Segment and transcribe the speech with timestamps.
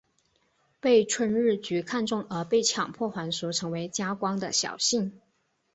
[0.79, 5.21] 被春日局看中而被强迫还俗成为家光的小姓。